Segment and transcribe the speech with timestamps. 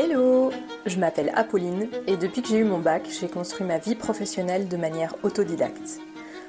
[0.00, 0.52] Hello
[0.86, 4.68] Je m'appelle Apolline et depuis que j'ai eu mon bac, j'ai construit ma vie professionnelle
[4.68, 5.98] de manière autodidacte.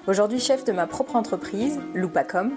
[0.06, 2.52] Aujourd'hui chef de ma propre entreprise, Loupacom,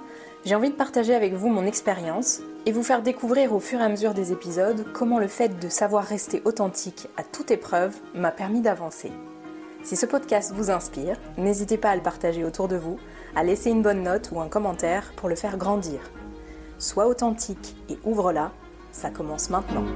[0.45, 3.85] j'ai envie de partager avec vous mon expérience et vous faire découvrir au fur et
[3.85, 8.31] à mesure des épisodes comment le fait de savoir rester authentique à toute épreuve m'a
[8.31, 9.13] permis d'avancer.
[9.85, 12.99] Si ce podcast vous inspire, n'hésitez pas à le partager autour de vous,
[13.35, 16.01] à laisser une bonne note ou un commentaire pour le faire grandir.
[16.77, 18.53] Sois authentique et ouvre-la,
[18.93, 19.87] ça commence maintenant.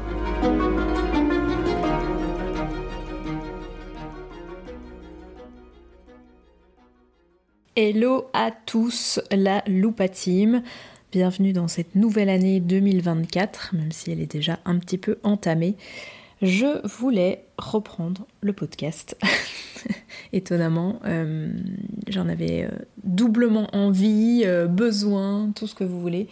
[7.79, 10.63] Hello à tous, la Loupa Team.
[11.13, 15.77] Bienvenue dans cette nouvelle année 2024, même si elle est déjà un petit peu entamée.
[16.41, 19.19] Je voulais reprendre le podcast.
[20.33, 21.53] Étonnamment, euh,
[22.09, 22.71] j'en avais euh,
[23.05, 26.29] doublement envie, euh, besoin, tout ce que vous voulez.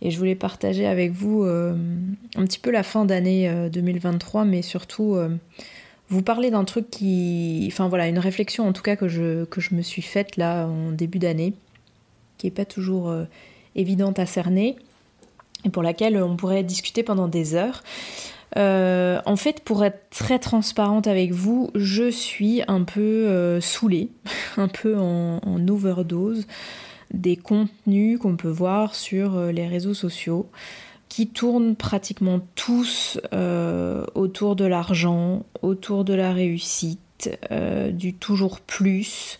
[0.00, 5.16] Et je voulais partager avec vous un petit peu la fin d'année 2023, mais surtout
[6.08, 7.68] vous parler d'un truc qui.
[7.70, 11.18] Enfin voilà, une réflexion en tout cas que je, me suis faite là en début
[11.18, 11.54] d'année,
[12.38, 13.14] qui n'est pas toujours
[13.74, 14.76] évidente à cerner,
[15.64, 17.82] et pour laquelle on pourrait discuter pendant des heures.
[18.56, 24.10] Euh, en fait, pour être très transparente avec vous, je suis un peu euh, saoulée,
[24.56, 26.46] un peu en, overdose
[27.12, 30.48] des contenus qu'on peut voir sur euh, les réseaux sociaux
[31.14, 33.20] qui tournent pratiquement tous
[34.14, 37.30] autour de l'argent, autour de la réussite,
[37.92, 39.38] du toujours plus.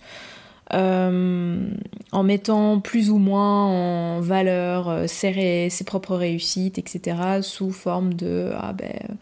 [0.71, 8.73] en mettant plus ou moins en valeur ses, propres réussites, etc., sous forme de ah
[8.73, 9.19] ben,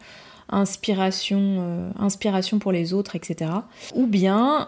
[0.53, 3.51] inspiration, euh, inspiration pour les autres, etc.
[3.95, 4.67] Ou bien,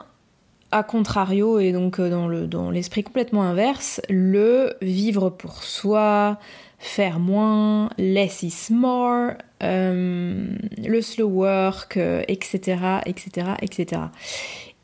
[0.71, 6.39] à contrario, et donc euh, dans l'esprit complètement inverse, le vivre pour soi,
[6.85, 9.31] faire moins, less is more,
[9.63, 10.47] euh,
[10.77, 11.97] le slow work,
[12.27, 14.01] etc., etc., etc.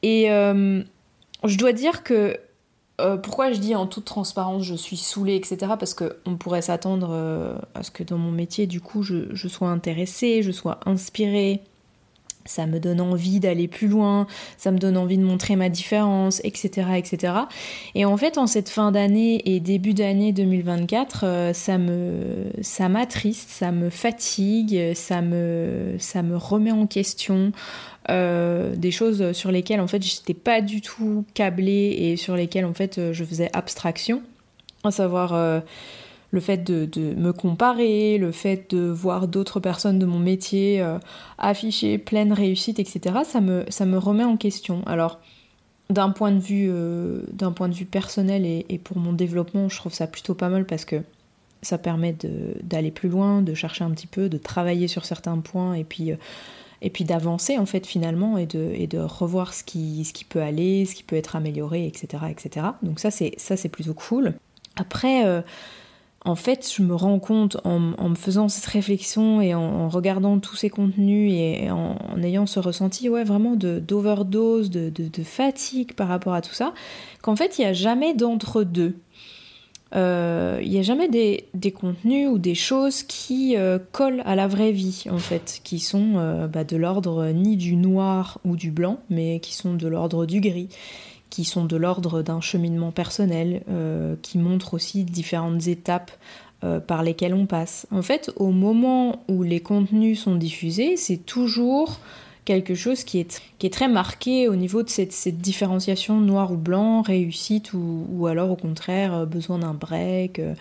[0.03, 2.37] Et je dois dire que
[3.01, 5.57] euh, pourquoi je dis en toute transparence je suis saoulée, etc.
[5.79, 9.69] Parce qu'on pourrait s'attendre euh, à ce que dans mon métier, du coup, je, sois
[9.69, 11.61] intéressée, je sois inspirée.
[12.45, 16.41] Ça me donne envie d'aller plus loin, ça me donne envie de montrer ma différence,
[16.43, 16.89] etc.
[16.97, 17.33] etc.
[17.95, 22.89] Et en fait, en cette fin d'année et début d'année 2024, euh, ça me ça
[22.89, 25.97] m'attriste, ça me fatigue, ça me,
[26.35, 27.51] remet en question.
[28.09, 32.65] Euh, des choses sur lesquelles en fait j'étais pas du tout câblée et sur lesquelles
[32.65, 34.23] en fait je faisais abstraction,
[34.83, 35.59] à savoir euh,
[36.31, 40.97] le fait de, me comparer, le fait de voir d'autres personnes de mon métier euh,
[41.37, 43.19] afficher pleine réussite, etc.
[43.25, 44.83] Ça me, ça me remet en question.
[44.85, 45.19] Alors
[45.89, 46.71] d'un point de vue
[47.33, 50.47] d'un point de vue personnel et, et, pour mon développement, je trouve ça plutôt pas
[50.47, 51.01] mal parce que
[51.61, 52.15] ça permet
[52.63, 56.13] d'aller plus loin, de chercher un petit peu, de travailler sur certains points et puis
[56.81, 60.25] et puis d'avancer en fait finalement et de, et de revoir ce qui, ce qui
[60.25, 62.23] peut aller, ce qui peut être amélioré, etc.
[62.29, 62.67] etc.
[62.81, 64.33] Donc ça c'est, ça c'est plutôt cool.
[64.75, 65.41] Après, euh,
[66.23, 70.55] en fait, je me rends compte en, me faisant cette réflexion et en, regardant tous
[70.55, 76.07] ces contenus et en, ayant ce ressenti ouais, vraiment de, d'overdose, de, de, fatigue par
[76.07, 76.73] rapport à tout ça,
[77.21, 78.95] qu'en fait il n'y a jamais d'entre-deux.
[79.93, 84.47] Il euh, n'y a jamais des, contenus ou des choses qui euh, collent à la
[84.47, 88.71] vraie vie, en fait, qui sont euh, bah, de l'ordre ni du noir ou du
[88.71, 90.69] blanc, mais qui sont de l'ordre du gris,
[91.31, 93.63] qui sont de l'ordre d'un cheminement personnel,
[94.21, 96.11] qui montrent aussi différentes étapes
[96.85, 97.87] par lesquelles on passe.
[97.89, 101.99] En fait, au moment où les contenus sont diffusés, c'est toujours
[102.45, 107.73] quelque chose qui est, très marqué au niveau de cette, différenciation noir ou blanc, réussite
[107.73, 110.53] ou, alors au contraire euh, besoin d'un break, euh,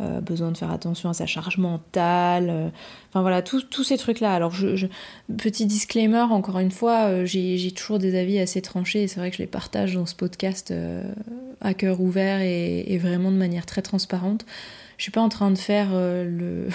[0.00, 2.72] euh, besoin de faire attention à sa charge mentale,
[3.10, 4.32] enfin voilà, tous ces trucs-là.
[4.32, 4.86] Alors, je,
[5.36, 9.36] petit disclaimer, encore une fois, j'ai toujours des avis assez tranchés et c'est vrai que
[9.36, 10.72] je les partage dans ce podcast
[11.60, 14.46] à cœur ouvert et, et, vraiment de manière très transparente.
[14.96, 16.68] Je suis pas en train de faire le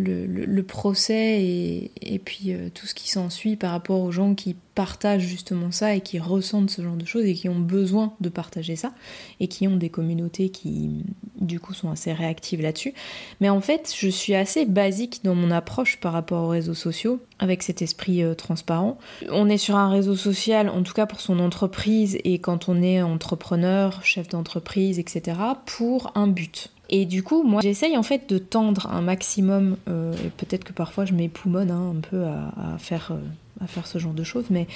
[0.00, 5.26] le, procès et, puis euh, tout ce qui s'ensuit par rapport aux gens qui partagent
[5.26, 8.76] justement ça et qui ressentent ce genre de choses et qui ont besoin de partager
[8.76, 8.92] ça
[9.40, 11.04] et qui ont des communautés qui
[11.40, 12.94] du coup sont assez réactives là-dessus.
[13.40, 17.20] Mais en fait, je suis assez basique dans mon approche par rapport aux réseaux sociaux
[17.38, 18.98] avec cet esprit euh, transparent.
[19.30, 22.82] On est sur un réseau social, en tout cas pour son entreprise et quand on
[22.82, 26.70] est entrepreneur, chef d'entreprise, etc., pour un but.
[26.92, 30.72] Et du coup, moi, j'essaye en fait de tendre un maximum, euh, et peut-être que
[30.72, 34.46] parfois je m'époumonne hein, un peu à, faire, euh, à faire ce genre de choses,
[34.50, 34.66] mais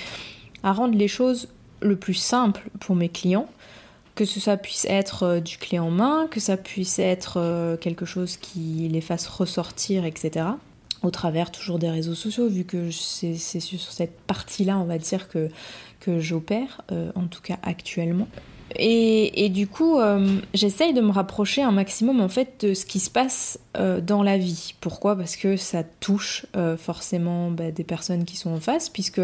[0.63, 1.49] à rendre les choses
[1.81, 3.49] le plus simple pour mes clients,
[4.15, 8.37] que ça puisse être euh, du clé en main, que ça puisse être quelque chose
[8.37, 10.47] qui les fasse ressortir, etc.
[11.03, 15.29] au travers toujours des réseaux sociaux, vu que c'est sur cette partie-là, on va dire,
[15.29, 15.49] que,
[15.99, 16.83] que j'opère,
[17.17, 18.29] en tout cas actuellement.
[18.77, 22.99] Et, du coup, euh, j'essaye de me rapprocher un maximum en fait de ce qui
[22.99, 24.75] se passe euh, dans la vie.
[24.81, 25.17] Pourquoi?
[25.17, 29.21] Parce que ça touche euh, forcément bah, des personnes qui sont en face, puisque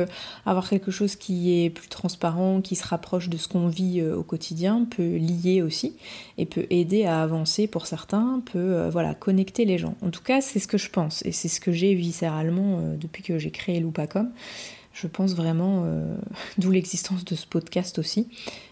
[0.46, 4.22] avoir quelque chose qui est plus transparent, qui se rapproche de ce qu'on vit au
[4.22, 5.96] quotidien, peut lier aussi
[6.38, 9.94] et peut aider à avancer pour certains, peut voilà connecter les gens.
[10.02, 13.22] En tout cas, c'est ce que je pense et c'est ce que j'ai viscéralement depuis
[13.22, 14.30] que j'ai créé Loupacom.
[14.92, 15.84] Je pense vraiment,
[16.58, 18.28] d'où l'existence de ce podcast aussi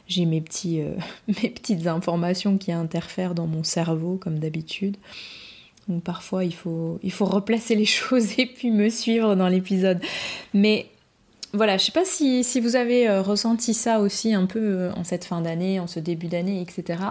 [0.09, 0.97] j'ai mes, petits, euh,
[1.29, 4.97] mes petites informations qui interfèrent dans mon cerveau, comme d'habitude.
[5.87, 10.01] Donc parfois, il faut, il faut replacer les choses et puis me suivre dans l'épisode.
[10.55, 10.87] Mais
[11.55, 14.93] voilà, je sais pas si, si vous avez euh, ressenti ça aussi un peu euh,
[14.93, 17.03] en cette fin d'année, en ce début d'année, etc.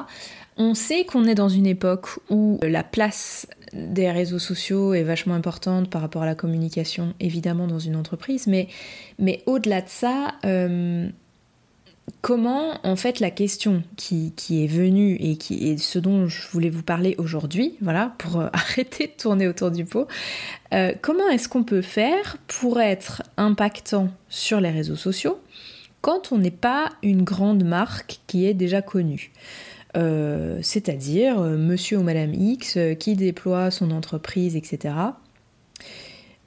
[0.58, 5.36] On sait qu'on est dans une époque où la place des réseaux sociaux est vachement
[5.36, 8.68] importante par rapport à la communication, évidemment, dans une entreprise, mais,
[9.20, 10.34] mais au-delà de ça,
[12.22, 16.70] comment en fait la question qui, est venue et qui est ce dont je voulais
[16.70, 20.08] vous parler aujourd'hui, voilà, pour euh, arrêter de tourner autour du pot,
[20.74, 25.40] euh, comment est-ce qu'on peut faire pour être impactant sur les réseaux sociaux
[26.02, 29.32] quand on n'est pas une grande marque qui est déjà connue?
[29.96, 34.94] Euh, c'est-à-dire monsieur ou madame X qui déploie son entreprise, etc.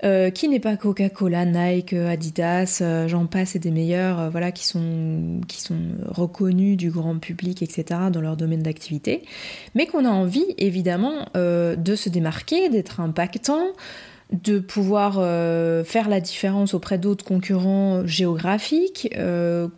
[0.02, 4.50] Euh, qui n'est pas Coca-Cola, Nike, Adidas, euh, j'en passe et des meilleurs, euh, voilà,
[4.50, 9.22] qui sont, qui sont reconnus du grand public, etc., dans leur domaine d'activité,
[9.74, 13.66] mais qu'on a envie, évidemment, de se démarquer, d'être impactant,
[14.32, 15.14] de pouvoir
[15.84, 19.12] faire la différence auprès d'autres concurrents géographiques,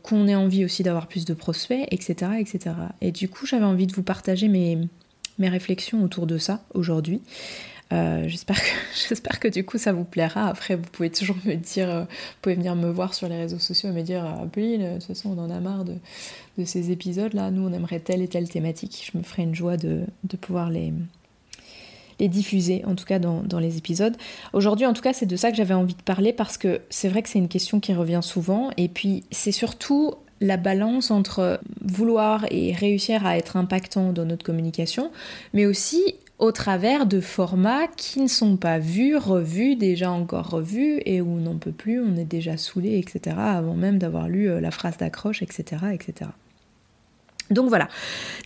[0.02, 2.74] qu'on ait envie aussi d'avoir plus de prospects, etc., etc.
[3.00, 4.78] Et du coup, j'avais envie de vous partager mes,
[5.38, 7.22] mes réflexions autour de ça aujourd'hui.
[7.92, 8.70] Euh, j'espère, que,
[9.08, 10.48] j'espère que du coup ça vous plaira.
[10.48, 13.58] Après, vous pouvez toujours me dire, euh, vous pouvez venir me voir sur les réseaux
[13.58, 15.94] sociaux et me dire ah, de toute façon, on en a marre de,
[16.64, 17.50] ces épisodes-là.
[17.50, 19.10] Nous, on aimerait telle et telle thématique.
[19.12, 20.04] Je me ferai une joie de,
[20.40, 20.92] pouvoir les,
[22.18, 24.16] les diffuser, en tout cas dans, dans les épisodes.
[24.52, 27.08] Aujourd'hui, en tout cas, c'est de ça que j'avais envie de parler parce que c'est
[27.08, 28.70] vrai que c'est une question qui revient souvent.
[28.76, 34.44] Et puis, c'est surtout la balance entre vouloir et réussir à être impactant dans notre
[34.44, 35.12] communication,
[35.52, 41.00] mais aussi au travers de formats qui ne sont pas vus, revus, déjà encore revus,
[41.06, 44.50] et où on n'en peut plus, on est déjà saoulé, etc., avant même d'avoir lu
[44.50, 46.30] euh, la phrase d'accroche, etc., etc.
[47.50, 47.88] Donc voilà,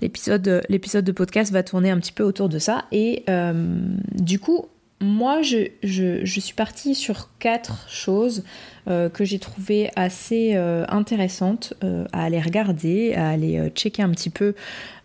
[0.02, 3.78] l'épisode, de podcast va tourner un petit peu autour de ça, et euh,
[4.12, 4.66] du coup,
[5.00, 5.68] moi, je,
[6.24, 8.44] suis partie sur quatre choses
[8.88, 10.54] euh, que j'ai trouvées assez
[10.88, 11.74] intéressantes
[12.12, 14.54] à aller regarder, à aller checker un petit peu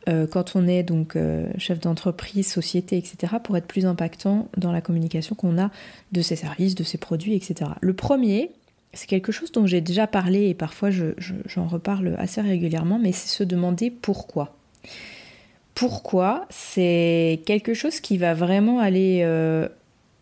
[0.10, 4.72] euh, quand on est donc euh, chef d'entreprise, société, etc., pour être plus impactant dans
[4.72, 5.70] la communication qu'on a
[6.12, 7.72] de ses services, de ses produits, etc.
[7.82, 8.52] Le premier,
[8.94, 13.30] c'est quelque chose dont j'ai déjà parlé et parfois j'en reparle assez régulièrement, mais c'est
[13.30, 14.56] se demander pourquoi.
[15.76, 19.68] Pourquoi C'est quelque chose qui va vraiment aller euh,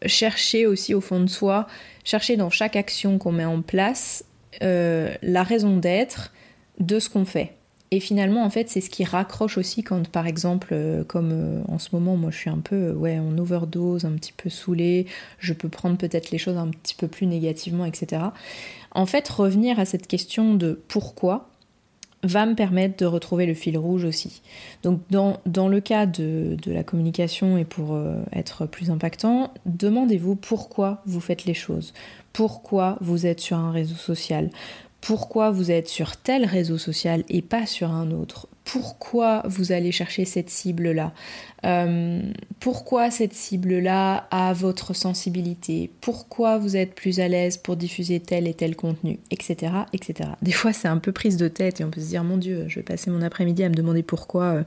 [0.05, 1.67] chercher aussi au fond de soi,
[2.03, 4.25] chercher dans chaque action qu'on met en place
[4.61, 6.33] la raison d'être
[6.79, 7.53] de ce qu'on fait.
[7.91, 11.61] Et finalement, en fait, c'est ce qui raccroche aussi quand, par exemple, euh, comme euh,
[11.67, 14.49] en ce moment, moi je suis un peu euh, ouais, en overdose, un petit peu
[14.49, 15.07] saoulée,
[15.39, 18.21] je peux prendre peut-être les choses un petit peu plus négativement, etc.
[18.91, 21.49] En fait, revenir à cette question de pourquoi
[22.21, 24.41] va me permettre de retrouver le fil rouge aussi.
[24.83, 27.97] Donc dans, le cas de, la communication et pour
[28.33, 31.93] être plus impactant, demandez-vous pourquoi vous faites les choses,
[32.33, 34.49] pourquoi vous êtes sur un réseau social,
[35.01, 39.91] pourquoi vous êtes sur tel réseau social et pas sur un autre, pourquoi vous allez
[39.91, 41.13] chercher cette cible-là,
[41.65, 42.21] euh,
[42.59, 48.47] pourquoi cette cible-là a votre sensibilité, pourquoi vous êtes plus à l'aise pour diffuser tel
[48.47, 49.73] et tel contenu, etc.
[49.93, 50.31] etc.
[50.41, 52.65] Des fois c'est un peu prise de tête et on peut se dire mon Dieu,
[52.67, 54.63] je vais passer mon après-midi à me demander pourquoi euh,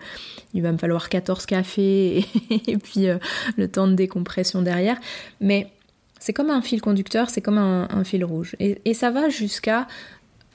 [0.55, 3.19] il va me falloir 14 cafés et, puis euh,
[3.57, 4.99] le temps de décompression derrière.
[5.41, 5.69] Mais
[6.19, 8.55] c'est comme un fil conducteur, c'est comme un, fil rouge.
[8.61, 9.89] et ça va jusqu'à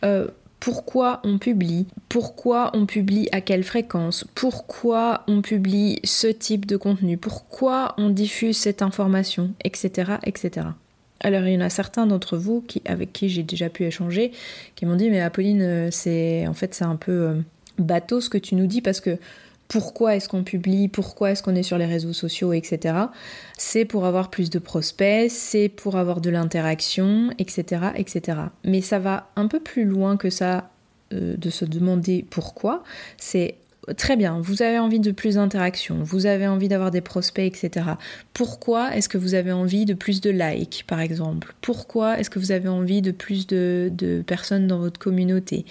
[0.03, 0.27] euh,
[0.59, 6.77] pourquoi on publie, pourquoi on publie à quelle fréquence, pourquoi on publie ce type de
[6.77, 10.13] contenu, pourquoi on diffuse cette information, etc.
[10.23, 10.67] etc.
[11.19, 14.31] Alors il y en a certains d'entre vous avec qui j'ai déjà pu échanger
[14.75, 17.33] qui m'ont dit mais Apolline euh, c'est en fait c'est un peu euh,
[17.79, 19.17] bateau ce que tu nous dis parce que
[19.67, 22.95] pourquoi est-ce qu'on publie, pourquoi est-ce qu'on est sur les réseaux sociaux, etc.
[23.57, 28.39] C'est pour avoir plus de prospects, c'est pour avoir de l'interaction, etc., etc.
[28.63, 30.69] Mais ça va un peu plus loin que ça
[31.13, 32.83] euh, de se demander pourquoi.
[33.17, 33.55] C'est
[33.95, 37.85] très bien, vous avez envie de plus d'interactions, vous avez envie d'avoir des prospects, etc.
[38.33, 41.53] Pourquoi est-ce que vous avez envie de plus de likes, par exemple?
[41.61, 45.65] Pourquoi est-ce que vous avez envie de plus de, personnes dans votre communauté?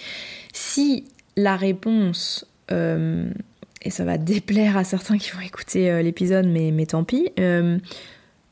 [0.53, 3.29] Si la réponse, euh,
[3.81, 7.29] et ça va déplaire à certains qui vont écouter euh, l'épisode, mais, mais tant pis,
[7.39, 7.77] euh,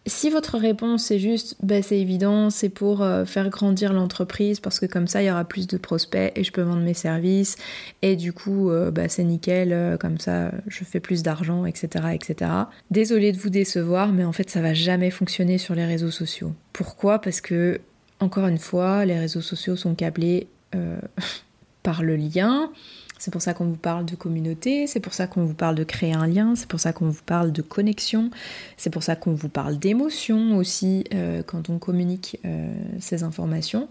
[0.08, 4.80] si votre réponse est juste, bah, c'est évident, c'est pour euh, faire grandir l'entreprise parce
[4.80, 7.58] que comme ça il y aura plus de prospects et je peux vendre mes services
[8.04, 12.52] et du coup bah, c'est nickel, comme ça je fais plus d'argent, etc., etc.
[12.92, 16.54] Désolée de vous décevoir, mais en fait ça va jamais fonctionner sur les réseaux sociaux.
[16.72, 17.20] Pourquoi?
[17.20, 17.82] Parce que
[18.20, 20.48] encore une fois, les réseaux sociaux sont câblés
[21.84, 22.70] par le lien.
[23.18, 25.84] C'est pour ça qu'on vous parle de communauté, c'est pour ça qu'on vous parle de
[25.84, 28.30] créer un lien, c'est pour ça qu'on vous parle de connexion,
[28.78, 33.88] c'est pour ça qu'on vous parle d'émotion aussi euh, quand on communique euh, ces informations.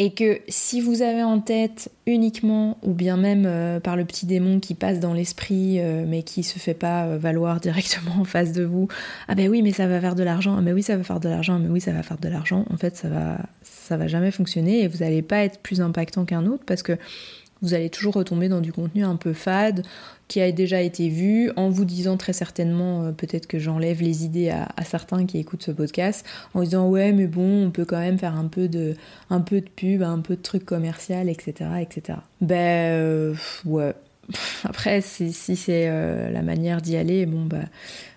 [0.00, 4.26] Et que si vous avez en tête uniquement, ou bien même euh, par le petit
[4.26, 8.64] démon qui passe dans l'esprit, mais qui se fait pas valoir directement en face de
[8.64, 8.88] vous,
[9.28, 11.20] ah ben oui, mais ça va faire de l'argent, ah ben oui, ça va faire
[11.20, 14.08] de l'argent, mais oui, ça va faire de l'argent, en fait, ça va, ça va
[14.08, 16.98] jamais fonctionner et vous n'allez pas être plus impactant qu'un autre parce que
[17.64, 19.84] vous allez toujours retomber dans du contenu un peu fade,
[20.28, 24.24] qui a déjà été vu, en vous disant très certainement, euh, peut-être que j'enlève les
[24.24, 27.98] idées à, certains qui écoutent ce podcast, en disant ouais mais bon, on peut quand
[27.98, 28.94] même faire un peu de,
[29.30, 31.70] un peu de pub, un peu de trucs commercial, etc.
[31.80, 32.18] etc.
[32.40, 33.94] Ben euh, ouais.
[34.64, 37.64] Après, si, c'est euh, la manière d'y aller, bon bah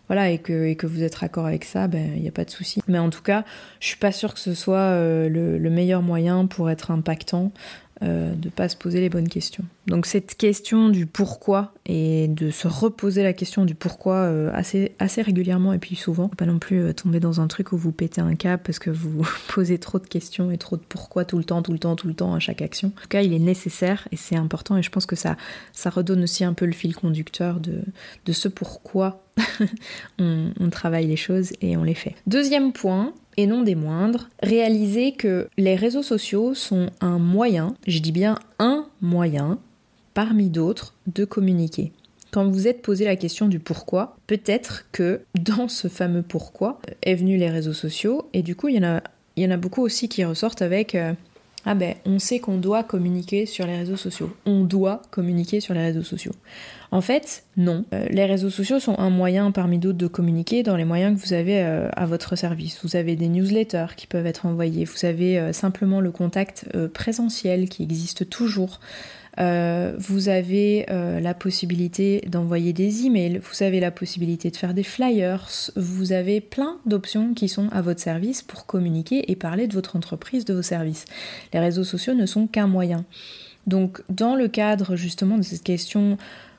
[0.08, 2.82] voilà, et que, vous êtes raccord avec ça, ben il n'y a pas de souci.
[2.88, 3.44] Mais en tout cas,
[3.82, 4.94] je suis pas sûre que ce soit
[5.28, 7.52] le, meilleur moyen pour être impactant
[8.04, 9.64] euh, de ne pas se poser les bonnes questions.
[9.88, 14.92] Donc cette question du pourquoi et de se reposer la question du pourquoi euh, assez,
[15.00, 17.92] assez régulièrement et puis souvent, pas non plus euh, tomber dans un truc où vous
[17.92, 21.40] pétez un cap parce que vous posez trop de questions et trop de pourquoi tout
[21.40, 22.90] le temps, tout le temps, tout le temps à chaque action.
[22.90, 25.36] En tout cas, il est nécessaire et c'est important et je pense que ça,
[25.74, 27.82] ça redonne aussi un peu le fil conducteur de,
[28.26, 29.27] de ce pourquoi
[30.20, 32.16] on, travaille les choses et on les fait.
[32.28, 38.00] Deuxième point, et non des moindres, réaliser que les réseaux sociaux sont un moyen, je
[38.00, 39.60] dis bien un moyen,
[40.14, 41.92] parmi d'autres, de communiquer.
[42.32, 47.16] Quand vous êtes posé la question du pourquoi, peut-être que dans ce fameux pourquoi est
[47.16, 49.02] venu les réseaux sociaux, et du coup il y en a,
[49.36, 51.14] il y en a beaucoup aussi qui ressortent avec euh,
[51.70, 54.34] ah ben on sait qu'on doit communiquer sur les réseaux sociaux.
[54.46, 56.32] On doit communiquer sur les réseaux sociaux.
[56.92, 57.84] En fait, non.
[57.94, 61.28] Euh, les réseaux sociaux sont un moyen parmi d'autres de communiquer dans les moyens que
[61.28, 62.80] vous avez euh, à votre service.
[62.86, 67.68] Vous avez des newsletters qui peuvent être envoyés, vous avez euh, simplement le contact présentiel
[67.68, 68.80] qui existe toujours.
[69.40, 74.74] Euh, vous avez euh, la possibilité d'envoyer des emails, vous avez la possibilité de faire
[74.74, 79.68] des flyers, vous avez plein d'options qui sont à votre service pour communiquer et parler
[79.68, 81.06] de votre entreprise, de vos services.
[81.54, 83.06] Les réseaux sociaux ne sont qu'un moyen.
[83.68, 86.18] Donc dans le cadre justement de cette question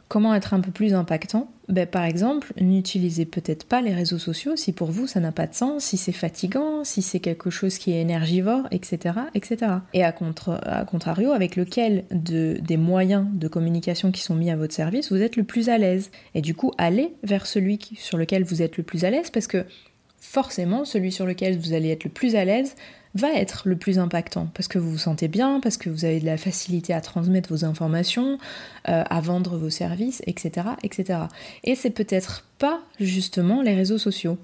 [0.09, 4.57] Comment être un peu plus impactant ben, Par exemple, n'utilisez peut-être pas les réseaux sociaux
[4.57, 7.79] si pour vous ça n'a pas de sens, si c'est fatigant, si c'est quelque chose
[7.79, 9.15] qui est énergivore, etc.
[9.35, 9.73] etc.
[9.95, 14.75] Et à, contrario, avec lequel de, des moyens de communication qui sont mis à votre
[14.75, 16.11] service, vous êtes le plus à l'aise.
[16.35, 19.47] Et du coup, allez vers celui sur lequel vous êtes le plus à l'aise parce
[19.47, 19.65] que
[20.21, 22.75] forcément, celui sur lequel vous allez être le plus à l'aise
[23.19, 26.21] va être le plus impactant parce que vous vous sentez bien, parce que vous avez
[26.21, 28.39] de la facilité à transmettre vos informations,
[28.89, 30.69] euh, à vendre vos services, etc.
[30.83, 31.21] etc.
[31.65, 34.39] Et c'est peut-être pas justement les réseaux sociaux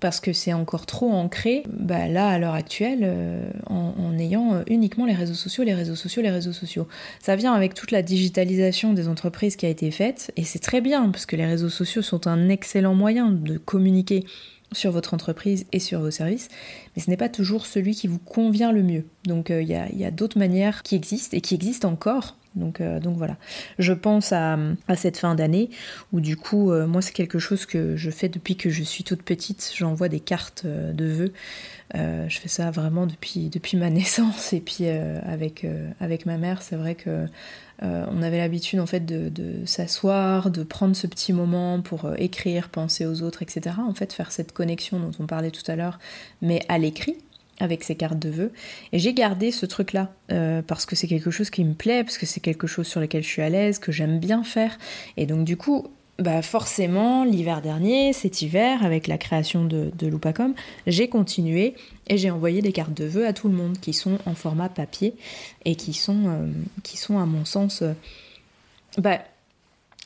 [0.00, 5.06] parce que c'est encore trop ancré, bah là à l'heure actuelle, euh, en, ayant uniquement
[5.06, 6.86] les réseaux sociaux, les réseaux sociaux, les réseaux sociaux.
[7.20, 10.80] Ça vient avec toute la digitalisation des entreprises qui a été faite, et c'est très
[10.80, 14.24] bien, parce que les réseaux sociaux sont un excellent moyen de communiquer
[14.72, 16.48] sur votre entreprise et sur vos services,
[16.96, 19.04] mais ce n'est pas toujours celui qui vous convient le mieux.
[19.24, 22.36] Donc euh, il y a, d'autres manières qui existent et qui existent encore.
[22.54, 23.36] Donc, euh, donc voilà.
[23.78, 24.58] Je pense à,
[24.96, 25.68] cette fin d'année
[26.12, 29.04] où du coup, euh, moi c'est quelque chose que je fais depuis que je suis
[29.04, 29.72] toute petite.
[29.76, 31.32] J'envoie des cartes de vœux.
[31.94, 35.66] je fais ça vraiment depuis, depuis ma naissance et puis avec,
[36.00, 37.26] avec ma mère, c'est vrai que
[37.82, 43.04] on avait l'habitude en fait de, s'asseoir, de prendre ce petit moment pour écrire, penser
[43.04, 43.76] aux autres, etc.
[43.86, 45.98] En fait, faire cette connexion dont on parlait tout à l'heure,
[46.40, 47.16] mais à l'écrit
[47.58, 48.52] avec ces cartes de vœux.
[48.92, 52.18] Et j'ai gardé ce truc-là euh, parce que c'est quelque chose qui me plaît, parce
[52.18, 54.78] que c'est quelque chose sur lequel je suis à l'aise, que j'aime bien faire.
[55.16, 55.86] Et donc du coup,
[56.18, 60.54] bah forcément, l'hiver dernier, cet hiver, avec la création de, Loupacom,
[60.86, 61.74] j'ai continué
[62.08, 64.68] et j'ai envoyé des cartes de vœux à tout le monde qui sont en format
[64.68, 65.14] papier
[65.64, 66.46] et qui sont, euh,
[66.82, 67.92] qui sont à mon sens, euh,
[68.98, 69.18] bah,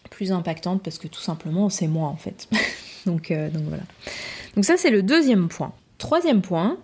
[0.09, 2.49] plus impactantes parce que tout simplement, c'est moi en fait.
[3.07, 3.85] donc, donc voilà.
[4.57, 5.73] Donc ça, c'est le deuxième point.
[6.01, 6.79] Troisième point,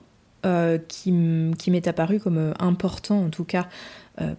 [0.86, 3.66] qui, m'est apparu comme important en tout cas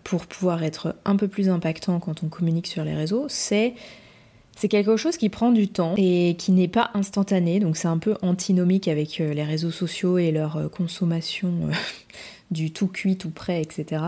[0.06, 3.74] pour pouvoir être un peu plus impactant quand on communique sur les réseaux, c'est
[4.68, 8.16] quelque chose qui prend du temps et qui n'est pas instantané, donc c'est un peu
[8.24, 11.74] antinomique avec euh, les réseaux sociaux et leur euh, consommation euh,
[12.52, 14.02] du tout cuit, tout prêt, etc.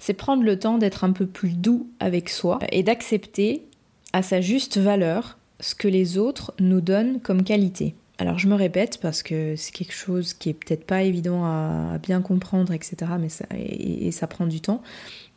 [0.00, 3.64] C'est prendre le temps d'être un peu plus doux avec soi et d'accepter
[4.12, 7.96] à sa juste valeur ce que les autres nous donnent comme qualité.
[8.18, 11.98] Alors je me répète parce que c'est quelque chose qui est peut-être pas évident à,
[12.02, 12.96] bien comprendre, etc.
[13.20, 14.82] Mais ça, et ça prend du temps.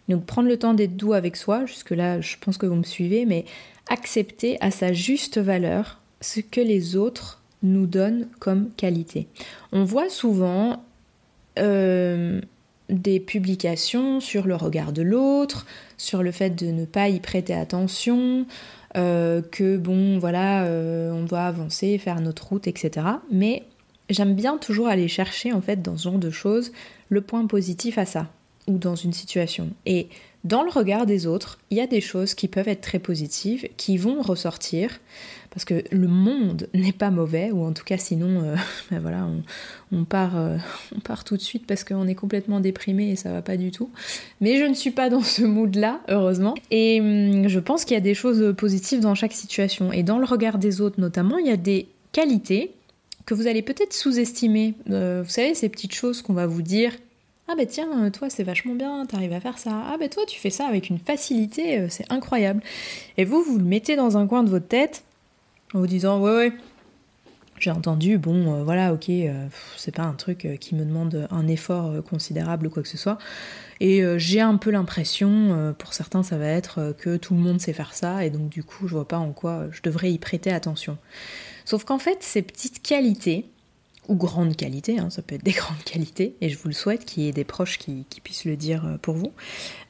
[0.10, 3.26] Donc prendre le temps d'être doux avec soi, jusque-là je pense que vous me suivez,
[3.26, 3.46] mais
[3.90, 9.28] accepter à sa juste valeur ce que les autres nous donnent comme qualité.
[9.72, 10.84] On voit souvent
[11.60, 12.42] euh,
[12.90, 15.66] des publications sur le regard de l'autre,
[15.98, 18.46] sur le fait de ne pas y prêter attention,
[18.98, 23.06] euh, que bon voilà, euh, on doit avancer, faire notre route, etc.
[23.32, 23.64] Mais
[24.10, 26.72] j'aime bien toujours aller chercher en fait dans ce genre de choses
[27.10, 28.28] le point positif à ça
[28.68, 29.70] ou dans une situation.
[29.86, 30.08] Et
[30.44, 33.68] dans le regard des autres, il y a des choses qui peuvent être très positives,
[33.78, 35.00] qui vont ressortir,
[35.52, 38.56] parce que le monde n'est pas mauvais, ou en tout cas sinon, euh,
[38.92, 39.28] ben voilà,
[39.92, 40.58] on, part, euh,
[40.96, 43.72] on part tout de suite parce qu'on est complètement déprimé et ça va pas du
[43.72, 43.92] tout.
[44.40, 46.56] Mais je ne suis pas dans ce mood-là, heureusement.
[46.72, 49.92] Et hum, je pense qu'il y a des choses positives dans chaque situation.
[49.92, 52.72] Et dans le regard des autres notamment, il y a des qualités
[53.26, 54.74] que vous allez peut-être sous-estimer.
[54.90, 56.94] Euh, vous savez, ces petites choses qu'on va vous dire
[57.52, 59.72] ah ben tiens, toi c'est vachement bien, t'arrives à faire ça.
[59.88, 62.64] Ah ben toi tu fais ça avec une facilité, euh, c'est incroyable.
[63.18, 65.04] Et vous, vous le mettez dans un coin de votre tête
[65.74, 66.54] en vous disant ouais ouais,
[67.60, 71.48] j'ai entendu, bon euh, voilà, ok, euh, c'est pas un truc qui me demande un
[71.48, 73.18] effort considérable ou quoi que ce soit.
[73.82, 77.74] Et j'ai un peu l'impression, pour certains ça va être que tout le monde sait
[77.74, 80.52] faire ça, et donc du coup je vois pas en quoi je devrais y prêter
[80.52, 80.98] attention.
[81.66, 83.46] Sauf qu'en fait, ces petites qualités,
[84.08, 87.06] ou grande qualité, hein, ça peut être des grandes qualités, et je vous le souhaite
[87.06, 89.32] qu'il y ait des proches qui, puissent le dire euh, pour vous.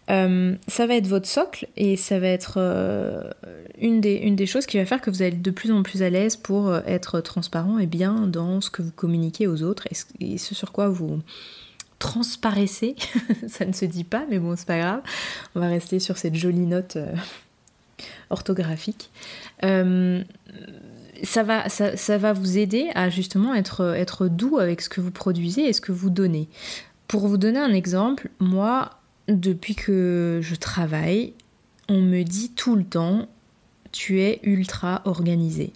[0.09, 3.31] Euh, ça va être votre socle et ça va être euh,
[3.79, 5.83] une, des, une des choses qui va faire que vous allez être de plus en
[5.83, 9.87] plus à l'aise pour être transparent et bien dans ce que vous communiquez aux autres
[10.19, 11.21] et ce, sur quoi vous
[11.99, 12.95] transparaissez.
[13.47, 15.01] ça ne se dit pas, mais bon, c'est pas grave.
[15.55, 16.97] On va rester sur cette jolie note
[18.31, 19.11] orthographique
[21.23, 25.11] ça va, ça, va vous aider à justement être, être doux avec ce que vous
[25.11, 26.47] produisez et ce que vous donnez.
[27.07, 31.33] Pour vous donner un exemple, moi, depuis que je travaille,
[31.89, 33.27] on me dit tout le temps,
[33.91, 35.73] tu es ultra organisé.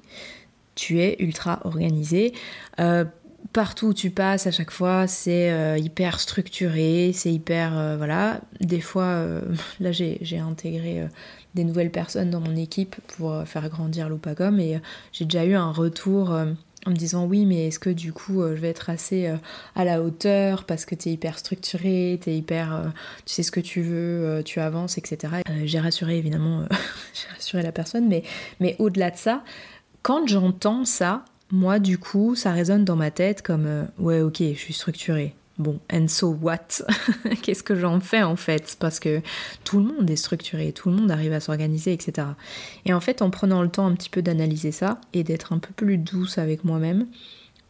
[0.75, 2.33] Tu es ultra organisé.
[2.79, 3.05] Euh,
[3.53, 7.77] partout où tu passes, à chaque fois, c'est euh, hyper structuré, c'est hyper...
[7.77, 8.41] Euh, voilà.
[8.61, 9.25] Des fois,
[9.79, 11.07] là, j'ai intégré
[11.55, 14.79] des nouvelles personnes dans mon équipe pour euh, faire grandir l'Opacom et euh,
[15.13, 16.51] j'ai déjà eu un retour euh,
[16.85, 19.33] en me disant oui mais est-ce que du coup je vais être assez
[19.75, 22.93] à la hauteur parce que tu es hyper structuré, tu hyper
[23.25, 25.33] tu sais ce que tu veux, tu avances etc.
[25.63, 26.67] j'ai rassuré évidemment
[27.15, 28.21] j'ai rassuré la personne mais,
[28.59, 29.43] mais au-delà de ça
[30.03, 34.59] quand j'entends ça moi du coup ça résonne dans ma tête comme ouais ok je
[34.59, 36.83] suis structurée Bon, and so what?
[37.41, 38.75] Qu'est-ce que j'en fais en fait?
[38.79, 39.21] Parce que
[39.63, 42.27] tout le monde est structuré, tout le monde arrive à s'organiser, etc.
[42.85, 45.59] Et en fait, en prenant le temps un petit peu d'analyser ça et d'être un
[45.59, 47.07] peu plus douce avec moi-même,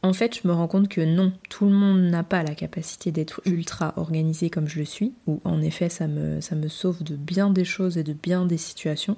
[0.01, 3.11] en fait, je me rends compte que non, tout le monde n'a pas la capacité
[3.11, 7.03] d'être ultra organisé comme je le suis, ou en effet, ça me, ça me sauve
[7.03, 9.17] de bien des choses et de bien des situations.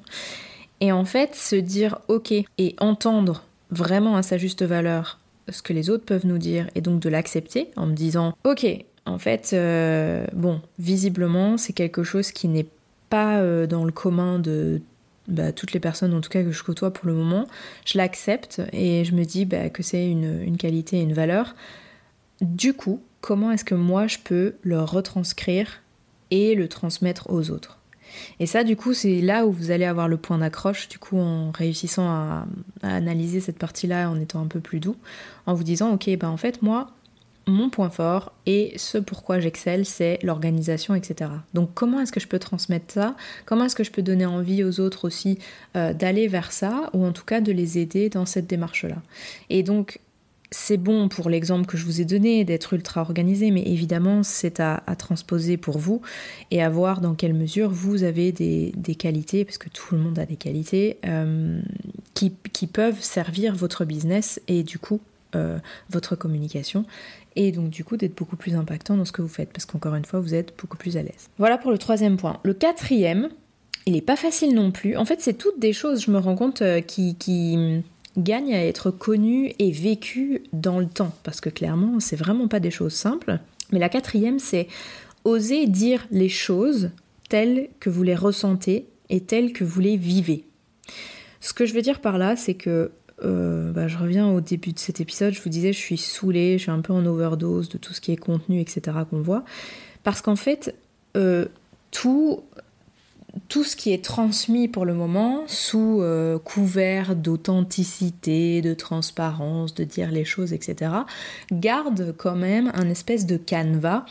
[0.79, 5.19] Et en fait, se dire ok et entendre vraiment à sa juste valeur
[5.49, 8.65] ce que les autres peuvent nous dire et donc de l'accepter en me disant ok
[9.05, 12.67] en fait euh, bon visiblement c'est quelque chose qui n'est
[13.09, 14.81] pas euh, dans le commun de
[15.27, 17.47] bah, toutes les personnes en tout cas que je côtoie pour le moment.
[17.85, 21.55] Je l'accepte et je me dis bah, que c'est une, une qualité et une valeur.
[22.41, 25.81] Du coup comment est-ce que moi je peux le retranscrire
[26.31, 27.79] et le transmettre aux autres?
[28.39, 31.17] Et ça, du coup, c'est là où vous allez avoir le point d'accroche, du coup,
[31.17, 32.45] en réussissant à,
[32.83, 34.95] analyser cette partie-là en étant un peu plus doux,
[35.45, 36.91] en vous disant, ok, ben en fait, moi,
[37.47, 41.31] mon point fort et ce pourquoi j'excelle, c'est l'organisation, etc.
[41.53, 43.15] Donc comment est-ce que je peux transmettre ça?
[43.45, 45.39] Comment est-ce que je peux donner envie aux autres aussi
[45.77, 48.97] euh, d'aller vers ça ou en tout cas de les aider dans cette démarche-là?
[49.49, 50.01] Et donc
[50.51, 54.59] c'est bon pour l'exemple que je vous ai donné d'être ultra organisé, mais évidemment c'est
[54.59, 56.01] à, transposer pour vous
[56.51, 60.17] et à voir dans quelle mesure vous avez des, qualités, parce que tout le monde
[60.19, 61.59] a des qualités, euh,
[62.13, 64.99] qui, peuvent servir votre business et du coup
[65.35, 66.85] euh, votre communication,
[67.35, 69.95] et donc du coup d'être beaucoup plus impactant dans ce que vous faites, parce qu'encore
[69.95, 71.29] une fois vous êtes beaucoup plus à l'aise.
[71.37, 72.39] Voilà pour le troisième point.
[72.43, 73.29] Le quatrième,
[73.85, 74.95] il n'est pas facile non plus.
[74.95, 77.15] En fait c'est toutes des choses, je me rends compte, euh, qui
[78.17, 82.59] gagne à être connu et vécu dans le temps, parce que clairement, c'est vraiment pas
[82.59, 83.39] des choses simples.
[83.71, 84.67] Mais la quatrième, c'est
[85.23, 86.91] oser dire les choses
[87.29, 90.45] telles que vous les ressentez et telles que vous les vivez.
[91.41, 92.91] Ce que je veux dire par là, c'est que
[93.23, 96.57] euh, bah, je reviens au début de cet épisode, je vous disais, je suis saoulée,
[96.57, 98.97] je suis un peu en overdose de tout ce qui est contenu, etc.
[99.09, 99.43] qu'on voit.
[100.03, 100.75] Parce qu'en fait,
[101.15, 101.45] euh,
[101.91, 102.43] tout,
[103.49, 109.83] tout ce qui est transmis pour le moment, sous euh, couvert d'authenticité, de transparence, de
[109.83, 110.91] dire les choses, etc.,
[111.51, 114.05] garde quand même un espèce de canevas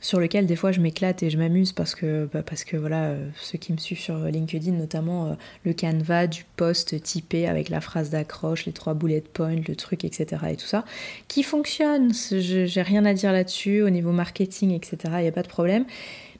[0.00, 2.42] sur lequel des fois je m'éclate et je m'amuse parce que, bah,
[2.74, 7.48] voilà, euh, ceux qui me suivent sur LinkedIn, notamment euh, le canevas du post typé
[7.48, 10.42] avec la phrase d'accroche, les trois bullet points, le truc, etc.
[10.50, 10.84] et tout ça,
[11.26, 12.12] qui fonctionne.
[12.14, 14.98] J'ai rien à dire là-dessus au niveau marketing, etc.
[15.18, 15.84] Il n'y a pas de problème.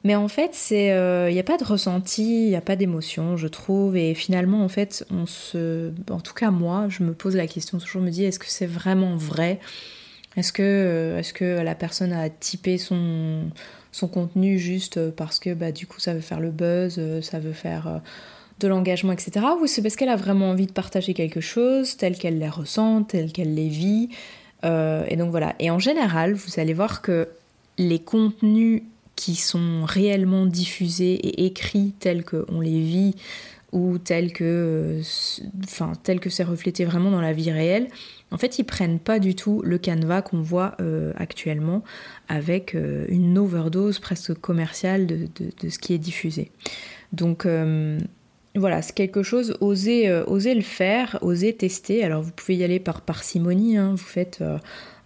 [0.03, 3.35] Mais en fait, euh, il n'y a pas de ressenti, il n'y a pas d'émotion,
[3.35, 3.97] je trouve.
[3.97, 7.79] Et finalement, en fait, on se, en tout cas moi, je me pose la question
[7.79, 9.59] toujours, me dis, est-ce que c'est vraiment vrai?
[10.37, 13.49] Est-ce que, euh, est que la personne a typé son,
[13.91, 17.39] son contenu juste parce que bah, du coup ça veut faire le buzz, euh, ça
[17.39, 17.97] veut faire euh,
[18.59, 19.45] de l'engagement, etc.
[19.61, 23.03] Ou c'est parce qu'elle a vraiment envie de partager quelque chose tel qu'elle les ressent,
[23.03, 24.09] tel qu'elle les vit?
[24.61, 25.55] et donc voilà.
[25.59, 27.29] Et en général, vous allez voir que
[27.77, 28.83] les contenus
[29.19, 33.15] qui sont réellement diffusés et écrits tels qu'on les vit
[33.73, 35.01] ou tels que,
[35.61, 37.89] enfin, tel que c'est reflété vraiment dans la vie réelle,
[38.31, 41.83] en fait, ils prennent pas du tout le canevas qu'on voit euh, actuellement
[42.29, 45.27] avec euh, une overdose presque commerciale de,
[45.69, 46.49] ce qui est diffusé.
[47.11, 47.99] Donc euh,
[48.55, 52.03] voilà, c'est quelque chose, osez, le faire, osez tester.
[52.03, 53.91] Alors vous pouvez y aller par parcimonie, hein.
[53.91, 54.41] vous faites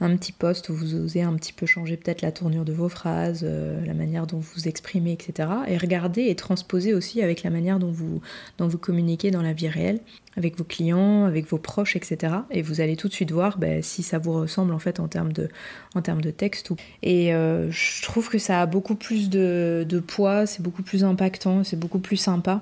[0.03, 2.89] un petit post où vous osez un petit peu changer peut-être la tournure de vos
[2.89, 5.49] phrases, euh, la manière dont vous exprimez, etc.
[5.67, 8.21] Et regardez et transposez aussi avec la manière dont vous,
[8.57, 9.99] dont vous communiquez dans la vie réelle,
[10.35, 12.33] avec vos clients, avec vos proches, etc.
[12.51, 15.07] Et vous allez tout de suite voir ben, si ça vous ressemble en fait en
[15.07, 15.49] termes de,
[15.95, 16.71] en termes de texte.
[17.01, 21.03] Et euh, je trouve que ça a beaucoup plus de, de poids, c'est beaucoup plus
[21.03, 22.61] impactant, c'est beaucoup plus sympa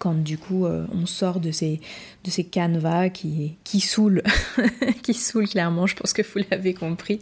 [0.00, 1.78] quand du coup euh, on sort de ces,
[2.24, 4.22] de ces canevas qui, qui saoulent,
[5.02, 7.20] qui saoulent clairement, je pense que vous l'avez compris.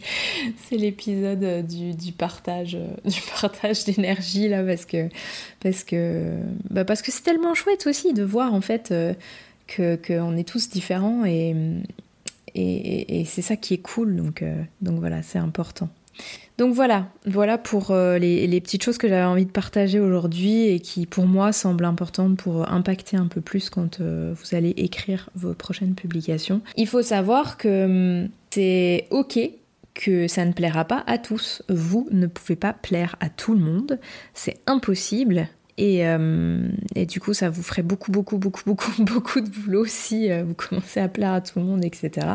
[0.65, 5.09] C'est l'épisode euh, du, partage, euh, du partage d'énergie là parce que
[5.59, 6.37] parce que
[6.69, 8.93] bah c'est tellement chouette aussi de voir en fait
[9.67, 11.53] que qu'on est tous différents et,
[12.55, 14.43] et, et c'est ça qui est cool donc,
[14.81, 15.89] donc voilà c'est important.
[16.59, 20.81] Donc voilà, voilà pour euh, les, petites choses que j'avais envie de partager aujourd'hui et
[20.81, 25.29] qui pour moi semblent importantes pour impacter un peu plus quand euh, vous allez écrire
[25.35, 26.59] vos prochaines publications.
[26.75, 27.85] Il faut savoir que
[28.23, 29.39] hum, c'est ok
[29.93, 31.63] que ça ne plaira pas à tous.
[31.69, 33.97] Vous ne pouvez pas plaire à tout le monde,
[34.33, 35.47] c'est impossible.
[35.77, 39.85] Et, hum, et, du coup, ça vous ferait beaucoup, beaucoup, beaucoup, beaucoup, beaucoup de boulot
[39.85, 42.27] si euh, vous commencez à plaire à tout le monde, etc.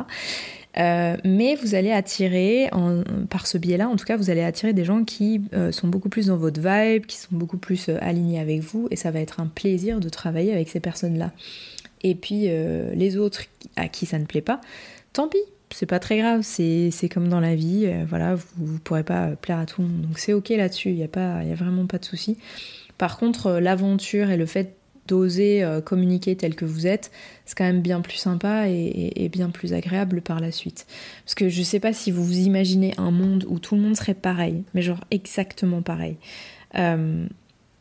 [0.77, 2.71] Euh, mais vous allez attirer,
[3.31, 6.09] par ce biais-là, en tout cas, vous allez attirer des gens qui euh, sont beaucoup
[6.09, 9.21] plus dans votre vibe, qui sont beaucoup plus euh, alignés avec vous, et ça va
[9.21, 11.33] être un plaisir de travailler avec ces personnes-là.
[12.03, 13.45] Et puis les autres
[13.77, 14.61] à qui ça ne plaît pas,
[15.15, 15.39] tant pis,
[15.71, 19.59] c'est pas très grave, c'est comme dans la vie, voilà, vous, ne pourrez pas plaire
[19.59, 22.05] à tout le monde, donc c'est ok là-dessus, il n'y a, a vraiment pas de
[22.05, 22.37] souci.
[22.99, 24.75] Par contre, l'aventure et le fait
[25.07, 27.11] d'oser euh, communiquer tel que vous êtes,
[27.45, 30.87] c'est quand même bien plus sympa et, bien plus agréable par la suite.
[31.25, 33.97] Parce que je sais pas si vous vous imaginez un monde où tout le monde
[33.97, 36.17] serait pareil, mais genre exactement pareil.
[36.77, 37.27] Euh,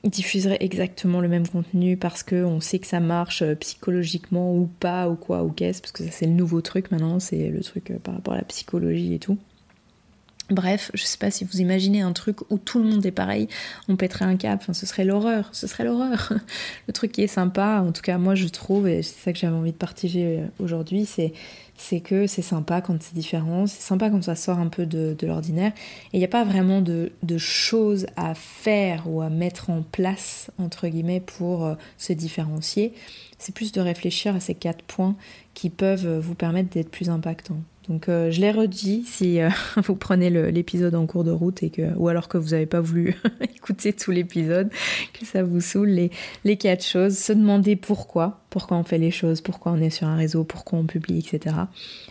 [0.09, 5.09] diffuserait exactement le même contenu parce qu'on sait que ça marche euh, psychologiquement ou pas
[5.09, 7.89] ou quoi ou qu'est-ce parce que ça c'est le nouveau truc maintenant c'est le truc
[7.89, 9.37] euh, par rapport à la psychologie et tout
[10.49, 13.47] Bref, je sais pas si vous imaginez un truc où tout le monde est pareil,
[13.87, 16.33] on pèterait un cap, enfin ce serait l'horreur, ce serait l'horreur.
[16.87, 19.39] Le truc qui est sympa, en tout cas moi je trouve, et c'est ça que
[19.39, 21.31] j'avais envie de partager euh, aujourd'hui, c'est,
[22.01, 25.71] que c'est sympa quand c'est différent, c'est sympa quand ça sort un peu de, l'ordinaire,
[26.11, 30.51] et il n'y a pas vraiment de, choses à faire ou à mettre en place,
[30.57, 32.93] entre guillemets, pour euh, se différencier.
[33.39, 35.15] C'est plus de réfléchir à ces quatre points
[35.53, 37.61] qui peuvent euh, vous permettre d'être plus impactants.
[37.87, 39.49] Donc euh, je l'ai redit si euh,
[39.83, 42.79] vous prenez l'épisode en cours de route et que, ou alors que vous n'avez pas
[42.79, 44.69] voulu écouter tout l'épisode,
[45.13, 46.11] que ça vous saoule les,
[46.45, 50.07] les quatre choses, se demander pourquoi, pourquoi on fait les choses, pourquoi on est sur
[50.07, 51.55] un réseau, pourquoi on publie, etc.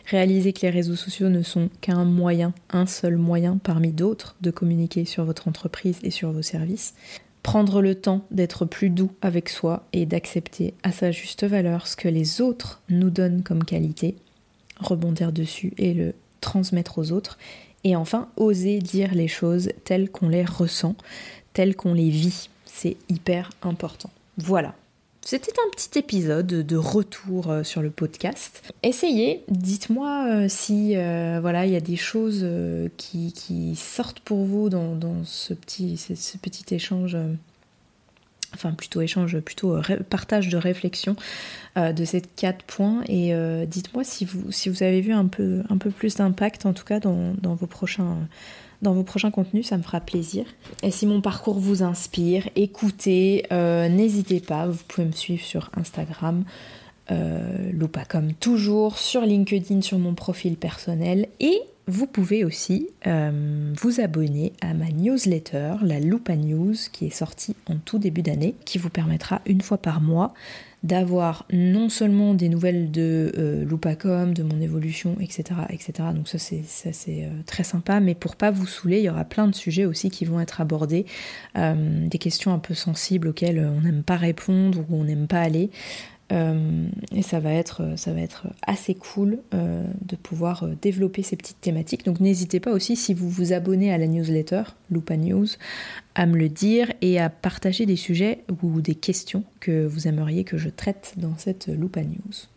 [0.06, 4.50] Réaliser que les réseaux sociaux ne sont qu'un moyen, un seul moyen parmi d'autres de
[4.50, 6.94] communiquer sur votre entreprise et sur vos services.
[7.42, 11.96] Prendre le temps d'être plus doux avec soi et d'accepter à sa juste valeur ce
[11.96, 14.16] que les autres nous donnent comme qualité
[14.78, 17.38] rebondir dessus et le transmettre aux autres.
[17.84, 20.94] Et enfin, oser dire les choses telles qu'on les ressent,
[21.52, 22.48] telles qu'on les vit.
[22.64, 24.10] C'est hyper important.
[24.38, 24.74] Voilà.
[25.22, 28.72] c'était un petit épisode de retour euh, sur le podcast.
[28.82, 32.46] Essayez, dites-moi euh, si euh, voilà il y a des choses
[32.96, 37.16] qui, sortent pour vous dans, ce, petit, ce, petit échange
[38.54, 39.76] enfin plutôt échange, plutôt
[40.10, 41.16] partage de réflexion
[41.76, 43.02] de ces quatre points.
[43.08, 43.32] Et
[43.66, 45.62] dites-moi si vous, si vous avez vu un peu,
[45.96, 50.44] plus d'impact, en tout cas dans, vos prochains, contenus, ça me fera plaisir.
[50.82, 55.70] Et si mon parcours vous inspire, écoutez, euh, n'hésitez pas, vous pouvez me suivre sur
[55.76, 56.44] Instagram,
[57.12, 64.52] euh, toujours, sur LinkedIn, sur mon profil personnel et vous pouvez aussi euh, vous abonner
[64.60, 68.90] à ma newsletter, la Loupa News, qui est sortie en tout début d'année, qui vous
[68.90, 70.32] permettra une fois par mois
[70.82, 75.60] d'avoir non seulement des nouvelles de euh, Loupacom, de mon évolution, etc.
[75.70, 76.08] etc.
[76.14, 76.64] Donc ça c'est,
[77.08, 80.10] euh, très sympa, mais pour pas vous saouler, il y aura plein de sujets aussi
[80.10, 81.06] qui vont être abordés,
[81.56, 85.40] euh, des questions un peu sensibles auxquelles on n'aime pas répondre ou on n'aime pas
[85.40, 85.70] aller.
[86.32, 87.82] Euh, et ça va, être,
[88.62, 92.04] assez cool euh, de pouvoir euh, développer ces petites thématiques.
[92.04, 95.46] Donc n'hésitez pas aussi, si vous vous abonnez à la newsletter, Lupa News,
[96.14, 100.44] à me le dire et à partager des sujets ou des questions que vous aimeriez
[100.44, 102.48] que je traite dans cette Lupa News.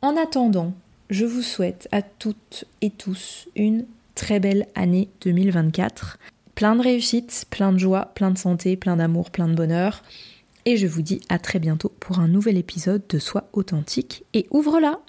[0.00, 0.72] En attendant,
[1.10, 6.18] je vous souhaite à toutes et tous une très belle année 2024.
[6.54, 10.02] Plein de réussite, plein de joie, plein de santé, plein d'amour, plein de bonheur.
[10.66, 14.46] Et je vous dis à très bientôt pour un nouvel épisode de Soi authentique et
[14.50, 15.00] ouvre-la